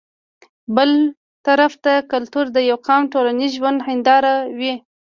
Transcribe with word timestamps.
بل 0.75 0.91
طرف 1.45 1.73
ته 1.83 1.93
کلتور 2.11 2.45
د 2.55 2.57
يو 2.69 2.77
قام 2.87 3.01
د 3.07 3.11
ټولنيز 3.13 3.51
ژوند 3.59 3.79
هنداره 3.87 4.33
وي 4.59 4.73